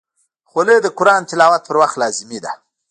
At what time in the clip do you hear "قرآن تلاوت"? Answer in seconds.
0.97-1.61